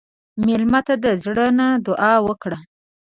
[0.45, 2.57] مېلمه ته د زړه نه دعا وکړه.